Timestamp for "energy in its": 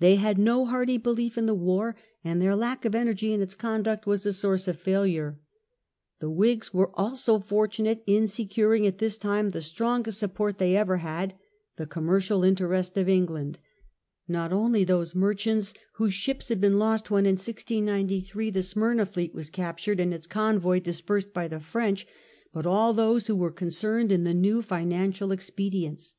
2.94-3.54